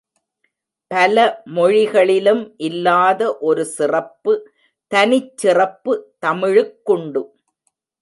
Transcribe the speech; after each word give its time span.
பல 0.91 1.17
மொழிகளிலும் 1.57 2.41
இல்லாத 2.61 3.37
ஒரு 3.41 3.65
சிறப்பு 3.75 4.33
தனிச் 4.91 5.33
சிறப்பு 5.37 5.93
தமிழுக்குண்டு. 6.25 7.23